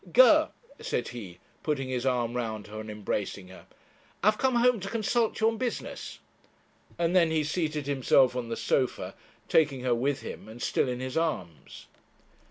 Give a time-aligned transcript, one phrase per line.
[0.11, 0.49] 'Ger,'
[0.79, 3.67] said he, putting his arm round her and embracing her
[4.23, 6.17] 'I have come home to consult you on business;'
[6.97, 9.13] and then he seated himself on the sofa,
[9.47, 11.85] taking her with him, and still in his arms.